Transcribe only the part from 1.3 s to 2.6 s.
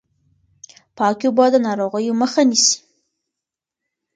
د ناروغیو مخه